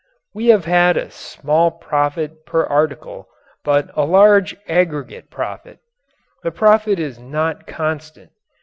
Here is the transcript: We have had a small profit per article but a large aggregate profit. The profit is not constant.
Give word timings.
We 0.33 0.47
have 0.47 0.65
had 0.65 0.97
a 0.97 1.11
small 1.11 1.69
profit 1.69 2.43
per 2.43 2.63
article 2.65 3.27
but 3.63 3.91
a 3.95 4.03
large 4.03 4.55
aggregate 4.67 5.29
profit. 5.29 5.77
The 6.41 6.49
profit 6.49 6.97
is 6.97 7.19
not 7.19 7.67
constant. 7.67 8.31